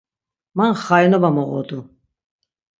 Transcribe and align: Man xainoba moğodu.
Man 0.57 0.73
xainoba 0.83 1.29
moğodu. 1.35 1.79